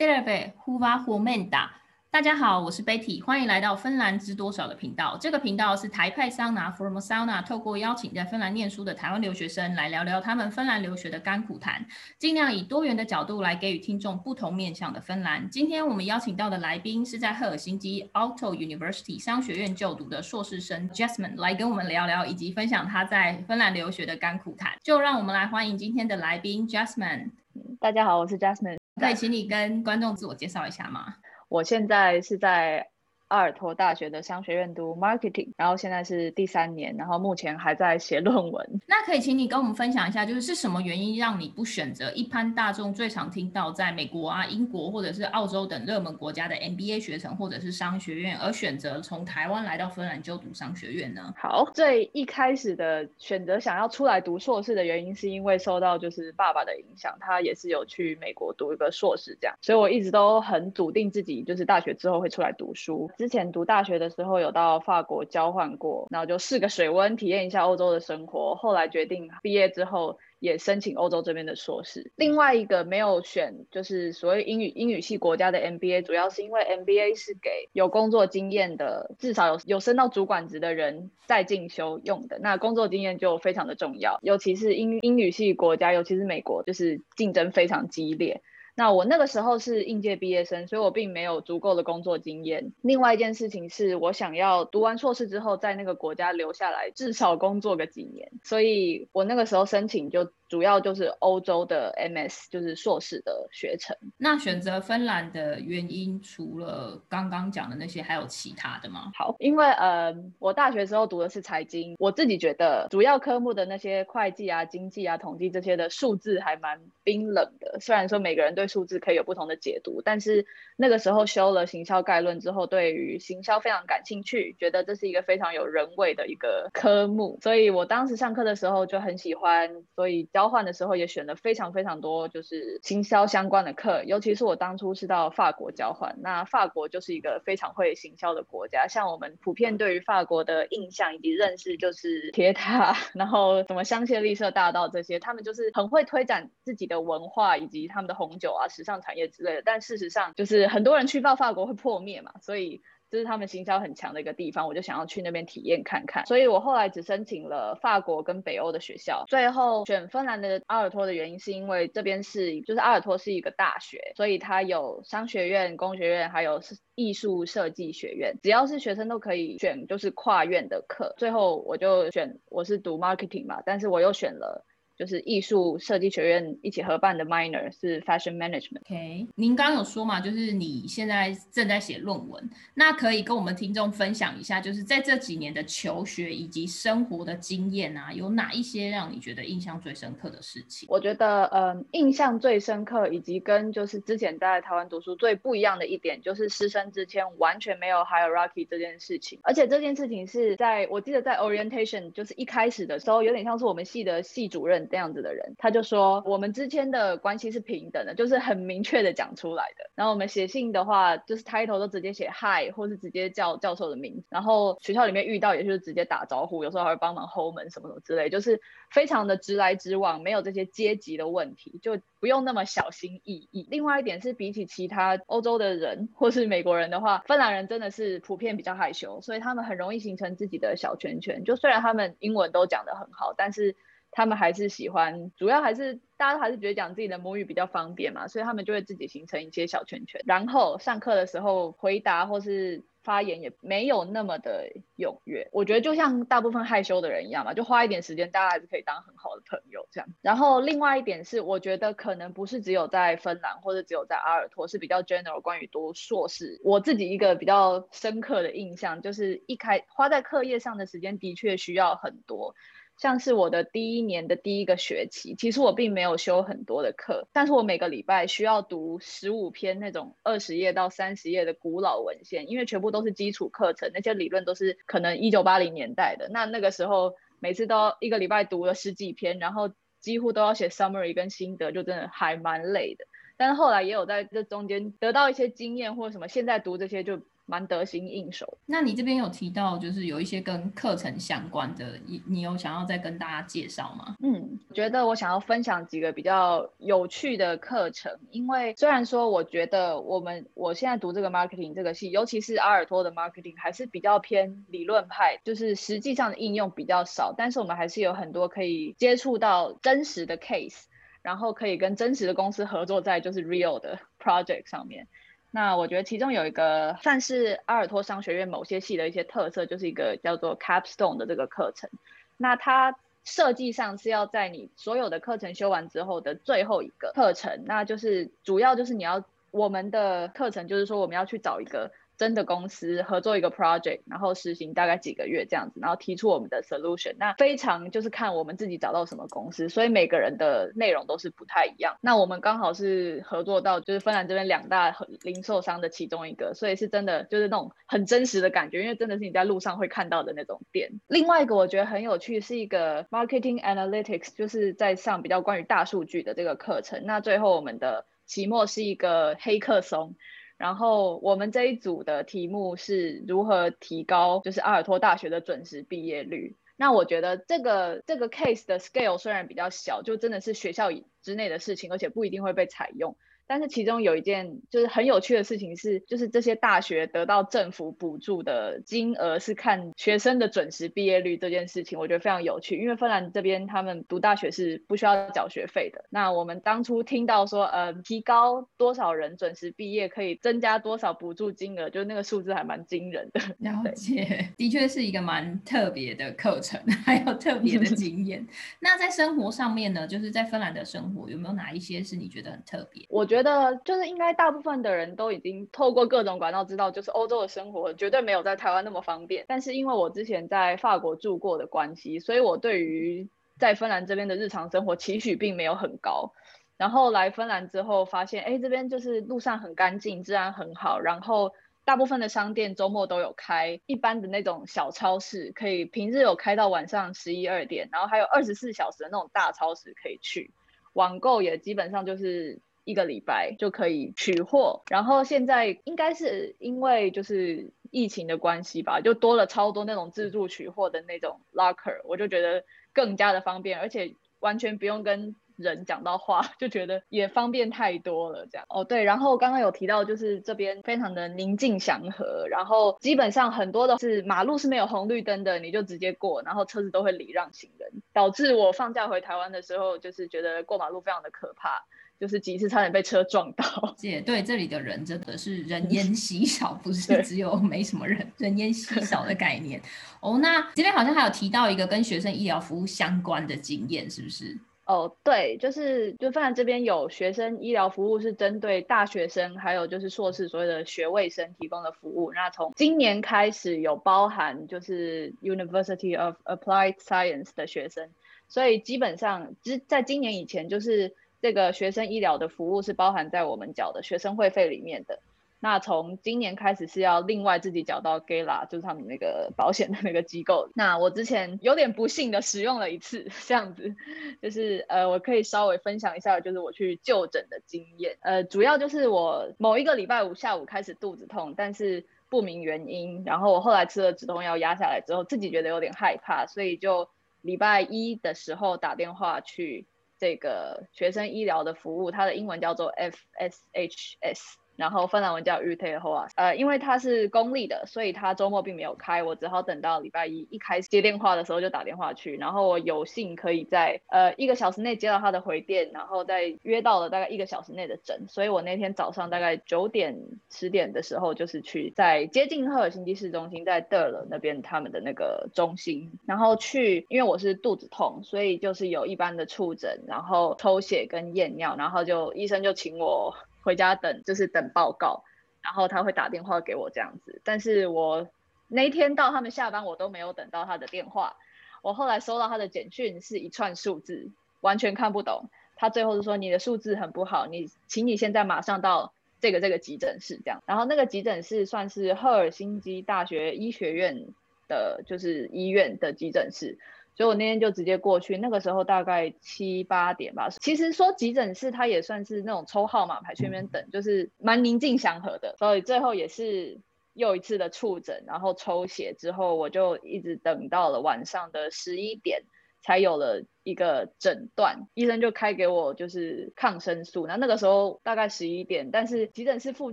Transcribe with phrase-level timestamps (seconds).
[0.00, 1.68] Terve, hu va huomenta.
[2.10, 5.18] 大家好，我是 Betty，欢迎来到芬兰知多少的频道。
[5.20, 11.84] 这个频道是台派桑拿 （From Sana），透过邀请在芬兰念书的台湾留学生来聊聊他们芬兰留学的甘苦谈，
[12.16, 15.46] 尽量以多元的角度来给予听众不同面向的芬兰。
[15.50, 24.72] 今天我们邀请到的来宾是在赫尔辛基 Auto University 商学院就读的硕士生 Jasmine，来跟我们聊聊以及分享他在芬兰留学的甘苦谈。
[24.82, 27.32] 就让我们来欢迎今天的来宾 Jasmine。
[27.78, 31.16] 大家好，我是 Jasmine，可以请你跟观众自我介绍一下吗？
[31.48, 32.86] 我现在是在
[33.30, 38.80] 阿尔托大学的商学院读 marketing，然后现在是第三年，然后目前还在写论文。
[38.88, 51.32] 那可以请你跟我们分享一下，就是是什么原因让你不选择一般大众最常听到在美国啊、英国或者是澳洲等热门国家的 MBA 学程或者是商学院，而选择从台湾来到芬兰就读商学院呢？
[51.36, 63.08] 好，最一开始的选择想要出来读硕士的原因，是因为受到就是爸爸的影响，他也是有去美国读一个硕士这样，所以我一直都很笃定自己就是大学之后会出来读书。
[63.20, 68.54] 之前读大学的时候有到法国交换过，然后就试个水温，体验一下欧洲的生活。
[68.54, 72.10] 后来决定毕业之后也申请欧洲这边的硕士。
[72.16, 82.38] 另外一个没有选就是所谓英语英语系国家的 MBA，主要是因为 MBA 是给有工作经验的，至少有有升到主管职的人在进修用的。
[82.38, 88.40] 那工作经验就非常的重要，尤其是英英语系国家，尤其是美国，就是竞争非常激烈。
[88.74, 92.72] 那我那个时候是应届毕业生，所以我并没有足够的工作经验。
[92.80, 98.32] 另外一件事情是我想要读完硕士之后，在那个国家留下来，至少工作个几年。
[98.42, 100.32] 所以我那个时候申请就。
[100.50, 103.96] 主要就是欧洲的 MS，就是硕士的学程。
[104.18, 109.12] 那选择芬兰的原因，除了刚刚讲的那些，还有其他的吗？
[109.16, 117.78] 好，因为呃，我大学时候读的是财经，我自己觉得主要科目的那些会计啊、经济啊、统计这些的数字还蛮冰冷的。
[117.80, 120.44] 虽然说每个人对数字可以有不同的解读，但是
[120.76, 138.88] 那个时候修了行销概论之后，对于行销非常感兴趣，觉得这是一个非常有人味的一个科目，所以我当时上课的时候就很喜欢，所以交换的时候也选了非常非常多，就是行销相关的课，尤其是我当初是到法国交换，那法国就是一个非常会行销的国家。
[138.88, 149.62] 像我们普遍对于法国的印象以及认识，就是铁塔，然后什么香榭丽舍大道这些，他们就是很会推展自己的文化以及他们的红酒啊、时尚产业之类的。
[149.62, 152.80] 但事实上，就是很多人去到法国会破灭嘛，所以。
[153.10, 156.24] 这是他们行销很强的一个地方，我就想要去那边体验看看。
[156.26, 166.60] 所以我后来只申请了法国跟北欧的学校，最后选芬兰的阿尔托的原因是因为这边是就是阿尔托是一个大学，所以它有商学院、工学院，还有
[166.94, 171.14] 艺术设计学院，只要是学生都可以选，就是跨院的课。
[171.18, 174.64] 最后我就选我是读 marketing 嘛，但是我又选了。
[175.00, 178.82] 就是艺术设计学院一起合办的 minor 是 fashion management。
[178.84, 190.86] OK，您刚刚有说嘛，就是你现在正在写论文，那可以跟我们听众分享一下，就是在这几年的求学以及生活的经验啊，有哪一些让你觉得印象最深刻的事情？
[190.90, 204.89] 我觉得，嗯，印象最深刻以及跟就是之前在台湾读书最不一样的一点，就是师生之间完全没有 hierarchy 这件事情，而且这件事情是在我记得在 orientation 就是一开始的时候，有点像是我们系的系主任。
[204.90, 209.88] 这样子的人，他就说我们之间的关系是平等的，就是很明确的讲出来的。
[209.94, 214.24] 然后我们写信的话，就是 title 都直接写 hi，或是直接叫教授的名字。
[214.28, 223.68] 然后学校里面遇到，也就是直接打招呼，有时候还会帮忙 hold 门什么什么之类，就是非常的直来直往，没有这些阶级的问题，就不用那么小心翼翼。
[223.70, 231.44] 另外一点是，比起其他欧洲的人或是美国人的话，芬兰人真的是普遍比较害羞，所以他们很容易形成自己的小圈圈。
[231.44, 233.76] 就虽然他们英文都讲得很好，但是。
[234.12, 240.22] 他们还是喜欢，主要还是大家还是觉得讲自己的母语比较方便嘛，所以他们就会自己形成一些小圈圈。
[240.26, 245.48] 然后上课的时候回答或是发言也没有那么的踊跃。
[245.52, 250.08] 我觉得就像大部分害羞的人一样嘛，就花一点时间，大家还是可以当很好的朋友这样。
[250.20, 256.60] 然后另外一点是，我觉得可能不是只有在芬兰或者只有在阿尔托是比较 general 关于读硕士。
[256.64, 262.54] 我自己一个比较深刻的印象就是，一开花在课业上的时间的确需要很多。
[263.00, 276.28] 像是我的第一年的第一个学期，其实我并没有修很多的课，但是我每个礼拜需要读十五篇那种二十页到三十页的古老文献，因为全部都是基础课程，那些理论都是可能一九八零年代的。
[276.28, 283.06] 那那个时候每次都一个礼拜读了十几篇，然后几乎都要写 summary 跟心得，就真的还蛮累的。
[283.38, 287.22] 但是后来也有在这中间得到一些经验或者什么，现在读这些就。
[287.50, 288.58] 蛮得心应手。
[288.66, 294.14] 那你这边有提到，就是有一些跟课程相关的，你你有想要再跟大家介绍吗？
[294.22, 310.84] 嗯，觉得我想要分享几个比较有趣的课程，因为虽然说我觉得我们我现在读这个 marketing 这个系，尤其是阿尔托的 marketing 还是比较偏理论派，就是实际上的应用比较少，但是我们还是有很多可以接触到真实的 case，
[311.22, 315.08] 然后可以跟真实的公司合作在就是 real 的 project 上面。
[315.50, 321.90] 那我觉得其中有一个算是阿尔托商学院某些系的一些特色，就是一个叫做 Capstone 的这个课程。
[322.36, 331.90] 那它设计上是要在你所有的课程修完之后的最后一个课程，那就是主要就是你要我们的课程就是说我们要去找一个。
[332.20, 337.14] 真的公司合作一个 project，然后实行大概几个月这样子，然后提出我们的 solution。
[337.18, 341.96] 那非常就是看我们自己找到什么公司，所以每个人的内容都是不太一样。
[342.02, 351.00] 那我们刚好是合作到就是芬兰这边两大零售商的其中一个，所以是真的就是那种很真实的感觉，因为真的是你在路上会看到的那种店。
[351.08, 357.06] 另外一个我觉得很有趣是一个 marketing analytics，就是在上比较关于大数据的这个课程。
[357.06, 360.16] 那最后我们的期末是一个黑客松。
[360.60, 366.54] 然后我们这一组的题目是如何提高就是阿尔托大学的准时毕业率。
[366.76, 370.90] 那我觉得这个这个 case 的 scale 虽然比较小，就真的是学校
[371.22, 373.16] 之内的事情，而且不一定会被采用。
[373.50, 382.80] 但是其中有一件就是很有趣的事情是，就是这些大学得到政府补助的金额是看学生的准时毕业率这件事情，我觉得非常有趣。
[382.80, 386.04] 因为芬兰这边他们读大学是不需要缴学费的。
[386.10, 393.40] 那我们当初听到说，呃，提高多少人准时毕业可以增加多少补助金额，就那个数字还蛮惊人的。
[393.58, 398.46] 了解，的确是一个蛮特别的课程，还有特别的 经验。
[398.78, 403.04] 那在生活上面呢，就是在芬兰的生活有没有哪一些是你觉得很特别？
[403.08, 403.39] 我觉得。
[403.42, 409.46] 觉得就是应该大部分的人都已经透过各种管道知道，就是欧洲的生活绝对没有在台湾那么方便。
[409.48, 416.32] 但是因为我之前在法国住过的关系，所以我对于在芬兰这边的日常生活期许并没有很高。
[416.76, 421.52] 然后来芬兰之后发现，哎，这边就是路上很干净，治安很好，然后
[421.86, 430.52] 大部分的商店周末都有开，一般的那种小超市可以平日有开到晚上十一二点，然后还有二十四小时的那种大超市可以去，
[430.92, 432.60] 网购也基本上就是。
[432.84, 448.46] 一个礼拜就可以取货，然后现在应该是因为就是疫情的关系吧，就多了超多那种自助取货的那种 locker，我就觉得更加的方便，而且完全不用跟人讲到话，就觉得也方便太多了。
[448.50, 461.84] 这样哦，对，然后刚刚有提到就是这边非常的宁静祥和，然后基本上很多的是马路是没有红绿灯的，你就直接过，然后车子都会礼让行人，导致我放假回台湾的时候，就是觉得过马路非常的可怕。
[462.20, 463.94] 就是几次差点被车撞到。
[463.96, 469.80] 姐，对，这里的人真的是人 烟稀少，不是只有没什么人，人烟稀 少的概念。
[470.20, 474.54] 哦，那这边好像还有提到一个跟学生医疗服务相关的经验，是不是？
[474.84, 482.32] 哦，对，就是就芬兰这边有学生医疗服务是针对大学生，还有就是硕士所谓的学位生提供的服务。
[482.34, 488.10] 那从今年开始有包含就是 University of Applied Science 的学生，
[488.46, 491.14] 所以基本上只在今年以前就是。
[491.40, 495.20] 这个学生医疗的服务是包含在我们缴的学生会费里面的。
[495.62, 500.70] 那从今年开始是要另外自己缴到 Kela，就是他们那个保险的那个机构。
[500.74, 503.94] 那我之前有点不幸的使用了一次，这样子，
[504.40, 508.16] 就是呃，我可以稍微分享一下，就是我去就诊的经验。
[508.20, 513.22] 呃，主要就是我某一个礼拜五下午开始肚子痛，但是不明原因。
[513.26, 517.10] 然后我后来吃了止痛药压下来之后，自己觉得有点害怕，所以就
[517.42, 519.84] 礼拜一的时候打电话去。
[520.20, 524.42] 这个学生医疗的服务，它的英文叫做 FSHS。
[524.80, 540.16] 然后芬兰文叫 YTHS，呃，因为它是公立的，所以它周末并没有开，我只好等到礼拜一一开始接电话的时候就打电话去，然后我有幸可以在呃一个小时内接到他的回电，然后再约到了大概一个小时内的诊，所以我那天早上大概九点
[540.50, 553.36] 十点的时候就是去在接近赫尔辛基市中心，在德勒那边他们的那个中心，然后去，因为我是肚子痛，所以就是有一般的触诊，然后抽血跟验尿，然后就医生就请我。
[553.62, 555.24] 回家等就是等报告，
[555.62, 557.40] 然后他会打电话给我这样子。
[557.44, 558.28] 但是我
[558.68, 561.36] 那一天到他们下班，我都没有等到他的电话。
[561.82, 565.48] 我后来收到他的简讯是一串数字，完全看不懂。
[565.76, 570.62] 他最后是说，你的数字很不好，你请你现在马上到这个这个急诊室这样。
[570.66, 574.26] 然后那个急诊室算是赫尔辛基大学医学院
[574.70, 576.78] 的，就是医院的急诊室。
[577.16, 580.48] 所以我那天就直接过去，那个时候大概七八点吧。
[580.48, 585.54] 其实说急诊室，它也算是那种抽号码牌去那边等，就是蛮宁静祥和的。
[585.58, 586.78] 所以最后也是
[587.12, 592.44] 又一次的触诊，然后抽血之后，我就一直等到了晚上的十一点，
[592.82, 594.86] 才有了一个诊断。
[594.94, 597.26] 医生就开给我就是抗生素。
[597.26, 599.92] 那那个时候大概十一点，但是急诊室附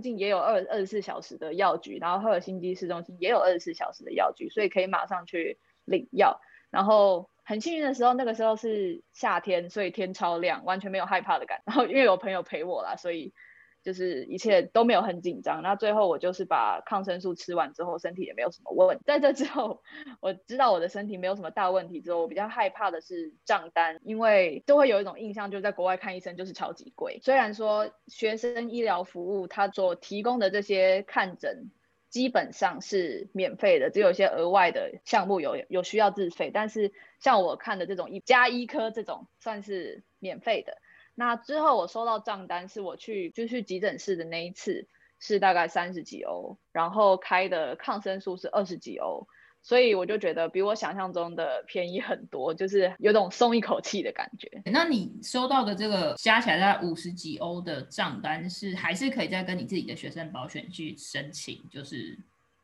[0.00, 6.40] 近也有二二十四小时的药局，然后赫尔辛基市中心也有二十四小时的药局，所以可以马上去领药。
[6.70, 11.62] 然后很幸运的时候，那个时候是夏天，所以天超亮，完全没有害怕的感觉。
[11.66, 13.32] 然后因为有朋友陪我啦，所以。
[13.82, 18.98] 就是一切都没有很紧张，那最后我就是把抗生素吃完之后，身体也没有什么问。
[19.06, 19.82] 在这之后，
[20.20, 27.20] 我知道我的身体没有什么大问题之后，我比较害怕的是账单，因为都会有一种印象，就在国外看医生就是超级贵。
[27.22, 31.70] 虽然说学生医疗服务他所提供的这些看诊
[32.10, 40.78] 基本上是免费的，只有一些额外的项目有有需要自费，但是像我看的这种一加医科这种算是免费的。
[41.18, 44.86] 那之后我收到账单，是我去就去急诊室的那一次，
[45.18, 49.26] 是大概三十几欧，然后开的抗生素是二十几欧，
[49.60, 54.62] 所以我就觉得比我想象中的便宜很多，就是有种松一口气的感觉。
[54.66, 62.16] 那你收到的这个加起来在五十几欧的账单，是还是可以再跟你自己的学生保险去申请，就是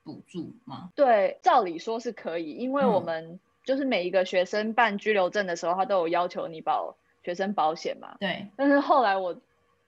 [0.04, 0.90] 补助吗？
[0.94, 6.96] 对，照理说是可以，因为我们就是每一个学生办居留证的时候，他都有要求你保。
[7.24, 9.34] 学生保险嘛，对，但是后来我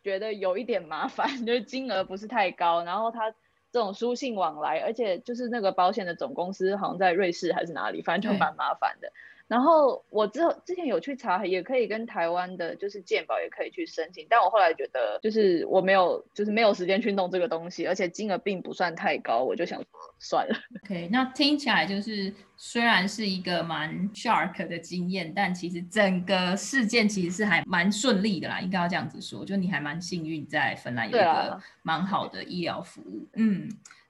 [0.03, 3.31] 觉得有一点麻烦， 就是金额不是太高，然后他
[3.71, 9.13] 这种书信往来，而且就是那个保险的总公司好像在瑞士还是哪里，反正就蛮麻烦的。
[9.49, 19.87] 然后我之后之前有去查，也可以跟台湾的，就是健保也可以去申请，但我后来觉得就是我没有，就是没有时间去弄这个东西，而且金额并不算太高，我就想说
[20.19, 20.57] 算了。
[20.85, 33.69] OK，那听起来就是虽然是一个蛮 shark 的经验，但其实整个事件其实是还蛮顺利的啦，应该要这样子说，就你还蛮幸运在芬兰有一个蛮好的医疗服务，嗯。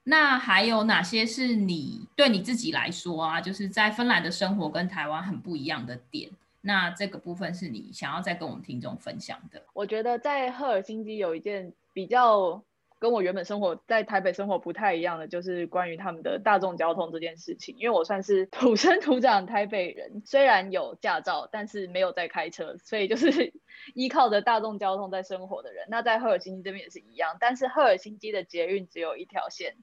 [0.08, 6.30] 那还有哪些是你对你自己来说啊，就是在芬兰的生活跟台湾很不一样的点？
[6.60, 9.60] 那这个部分是你想要再跟我们听众分享的？
[9.72, 12.62] 我觉得在赫尔辛基有一件比较
[13.00, 17.74] 跟我原本生活在台北生活不太一样的，就是关于他们的大众交通这件事情。
[17.76, 23.52] 因为我算是土生土长台北人，虽然有驾照，但是没有在开车，所以就是
[23.94, 25.84] 依靠着大众交通在生活的人。
[25.88, 29.74] 那在赫尔辛基这边也是一样，但是赫尔辛基的捷运只有一条线。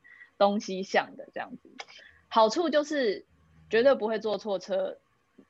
[0.44, 1.70] 东西向的这样子，
[2.28, 3.26] 好处就是
[3.70, 4.98] 绝对不会坐错车，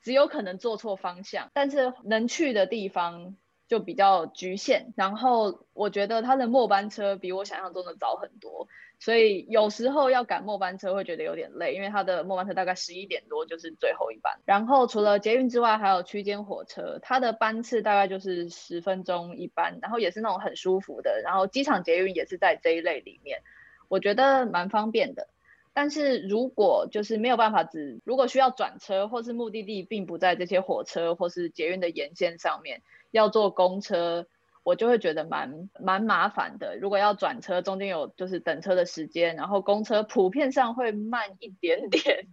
[0.02, 3.36] 只有可能坐错方向，但是能去的地方
[3.66, 4.92] 就比较局限。
[4.96, 8.68] 然后我觉得它的末班车比我想象中的早很多，
[9.00, 14.38] 所以有时候要赶末班车会觉得有点累，因为它的末班车大概十一点多就是最后一班。
[14.44, 21.20] 然后除了捷运之外，还有区间火车，它的班次大概就是十分钟一班，然后也是那种很舒服的。
[21.24, 23.42] 然后机场捷运也是在这一类里面。
[23.88, 25.28] 我觉得蛮方便的，
[25.72, 34.26] 但是如果就是没有办法只，如果需要转车或是目的地并不在这些火车或是捷运的沿线上面，要坐公车，
[34.62, 36.76] 我就会觉得蛮蛮麻烦的。
[36.80, 42.26] 如果要转车，中间有就是等车的时间，然后公车普遍上会慢一点点，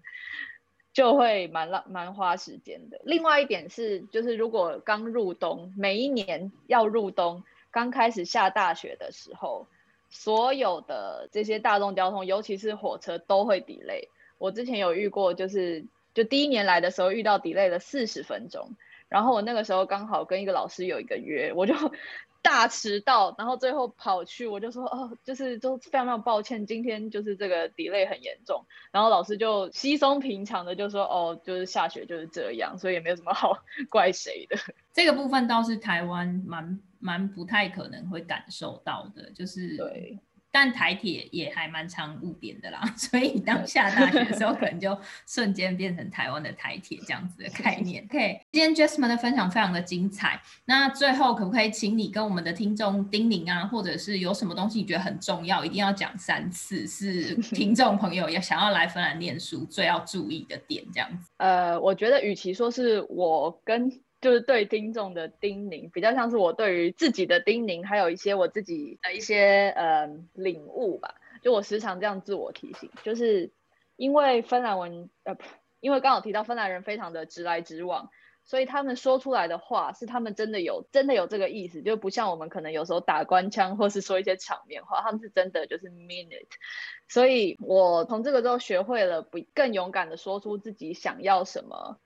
[0.94, 3.02] 就会蛮浪蛮花时间的。
[3.04, 9.68] 另外一点是，就是如果刚入冬，每一年要入冬，刚开始下大雪的时候。
[10.12, 14.10] 所有的这些大众交通，尤其是火车，都会 delay。
[14.38, 18.76] 我之前有遇过，就是就第一年来的时候遇到 delay 了四十分钟，
[19.08, 21.74] 然后我那个时候刚好跟一个老师有一个约，我就
[22.42, 33.58] 大迟到，然后最后跑去，我就说哦，就是都非常非常抱歉，今天就是这个 delay 很严重，然后老师就稀松平常的就说哦，就是下雪就是这样，所以也没有什么好
[33.90, 34.58] 怪谁的。
[34.94, 36.80] 这个部分倒是台湾蛮。
[37.04, 40.20] 蛮不太可能会感受到的，就是对，
[40.52, 48.04] 但台铁也还蛮常误点的啦， 所以当下大学的时候，可能就 瞬间变成台湾的台铁这样子的概念。
[48.06, 61.30] OK，今天 Jasmine 的分享非常的精彩，那最后可不可以请你跟我们的听众叮咛啊，或者是有什么东西你觉得很重要，一定要讲三次，是 听众朋友要想要来芬兰念书最要注意的点这样子？
[61.38, 63.90] 呃，我觉得与其说是我跟
[64.22, 71.16] 就是对听众的叮咛，比较像是我对于自己的叮咛，还有一些我自己的一些呃领悟吧。
[71.42, 73.52] 就我时常这样自我提醒，就是
[73.96, 75.36] 因为芬兰文呃，
[75.80, 78.12] 因为刚好提到芬兰人非常的直来直往，
[78.44, 86.48] 所以他们说出来的话是他们真的有真的有这个意思，就不像我们可能有时候打官腔或是说一些场面话，他们是真的就是 mean it。
[87.08, 92.00] 所以我从这个之后学会了不更勇敢的说出自己想要什么。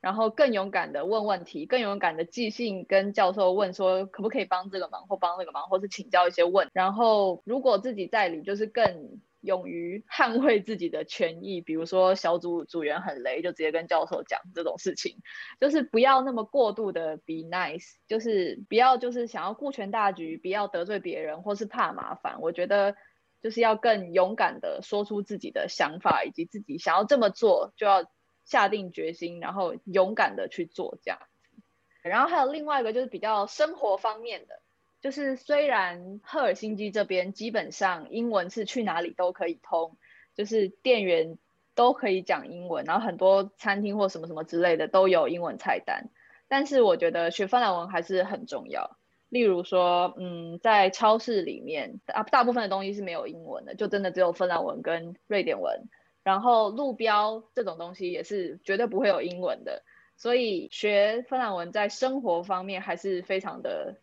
[0.00, 6.68] 然后更勇敢的问问题，更勇敢的寄信跟教授问说可不可以帮这个忙或帮那个忙，或是请教一些问。
[6.72, 15.16] 然后如果自己在理，就是更勇于捍卫自己的权益，比如说小组组员很雷，就直接跟教授讲这种事情，
[15.60, 22.40] 就是不要那么过度的 be nice，就是不要就是想要顾全大局，不要得罪别人或是怕麻烦。
[22.40, 22.94] 我觉得
[23.42, 28.04] 就是要更勇敢的说出自己的想法，以及自己想要这么做就要
[28.50, 31.62] 下定决心，然后勇敢的去做这样子。
[32.02, 34.60] 然后还有另外一个就是比较生活方面的。
[35.00, 39.96] 就是虽然赫尔辛基这边基本上英文是去哪里都可以通，
[40.34, 41.38] 就是店员
[41.74, 46.10] 都可以讲英文，然后很多餐厅或什么什么之类的都有英文菜单，
[46.48, 48.98] 但是我觉得学芬兰文还是很重要。
[49.30, 55.88] 例如说，嗯，在超市里面，大大部分的东西是没有英文的，就真的只有芬兰文跟瑞典文。
[56.22, 59.82] 然后路标这种东西也是绝对不会有英文的，
[60.16, 63.96] 所以学芬兰文在生活方面还是非常的。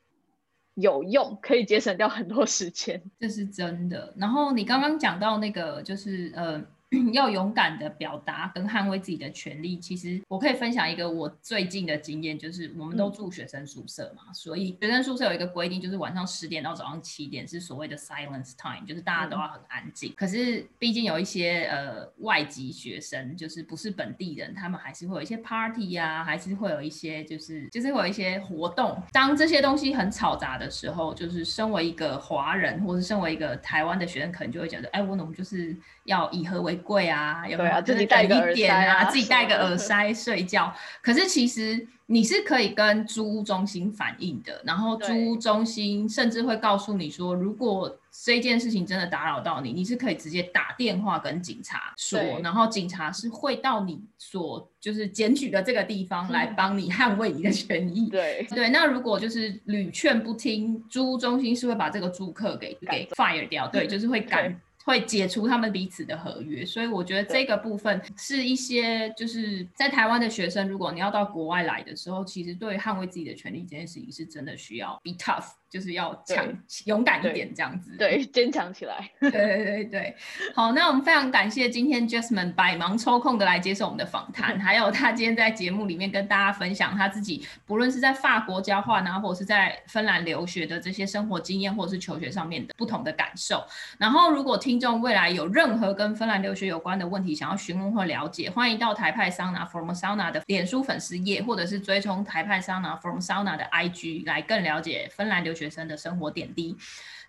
[0.80, 4.14] 有用，可以节省掉很多时间，这是真的。
[4.16, 6.64] 然后你刚刚讲到那个，就是呃。
[7.12, 9.78] 要勇敢的表达跟捍卫自己的权利。
[9.78, 20.12] 其实我可以分享一个我最近的经验，就是我们都住学生宿舍嘛，嗯、所以学生宿舍有一个规定，就是晚上十点到早上七点是所谓的 silence time，就是大家都要很安静。
[20.12, 28.98] 嗯、可是毕竟有一些呃外籍学生，就是不是本地人，他们还是会有一些 party 呀、啊，还是会有一些就是就是会有一些活动。
[29.12, 35.76] 当这些东西很嘈杂的时候，就是身为一个华人，或是身为一个台湾的学生，可能就会觉得，哎，我们就是
[36.06, 37.82] 要以和为贵啊，有没有？
[37.82, 40.74] 自己戴一点啊， 自己戴个耳塞睡觉。
[41.02, 58.10] 可是其实你是可以跟租屋中心反映的，然后租屋中心甚至会告诉你说，如果这件事情真的打扰到你，你是可以直接打电话跟警察说，然后警察是会到你所就是检举的这个地方 来帮你捍卫你的权益。
[58.10, 64.60] 对对，那如果就是屡劝不听，租屋中心是会把这个租客给给 fire 掉， 对，就是会赶。
[64.88, 75.50] 会解除他们彼此的合约，所以我觉得这个部分是一些就是在台湾的学生，如果你要到国外来的时候，其实对捍卫自己的权利这件事情是真的需要 be tough。
[75.70, 76.46] 就是要强
[76.86, 79.10] 勇敢一点这样子，对，坚强起来。
[79.20, 80.16] 对对对对，
[80.56, 93.64] 好，那我们非常感谢今天 Jasmine 百忙抽空的来接受我们的访谈， 还有他今天在节目里面跟大家分享他自己不论是在法国交换啊，或者是在芬兰留学的这些生活经验，或者是求学上面的不同的感受。
[93.98, 106.78] 然后，如果听众未来有任何跟芬兰留学有关的问题想要询问或了解，欢迎到台派桑拿 From Sauna 的脸书粉丝页，或者是追踪台派桑拿 From Sauna 的 IG 来更了解芬兰留学生的生活点滴，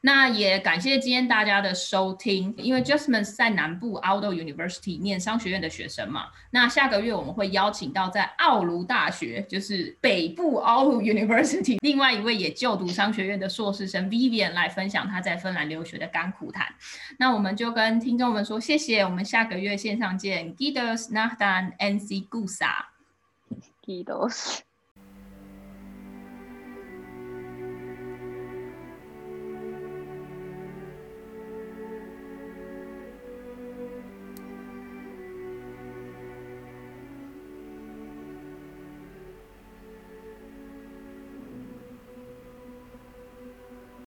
[0.03, 2.55] 那也感谢今天大家的收听。
[2.59, 16.67] 因为 Justin 是在南部 Aalto University 念商学院的学生嘛，那下个月我们会邀请到在奥卢大学，就是北部 Aalto University 另外一位也就读商学院的硕士生 Vivian 来分享他在芬兰留学的甘苦谈。
[17.19, 20.55] 那我们就跟听众们说谢谢，我们下个月线上见。
[20.59, 22.87] Kiitos nähdään ensi kuussa。
[23.83, 24.68] Kiitos。